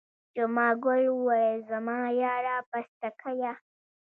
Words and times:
جمعه 0.35 0.71
ګل 0.83 1.03
وویل 1.15 1.57
زما 1.69 1.97
یاره 2.21 2.55
پستکیه. 2.69 3.53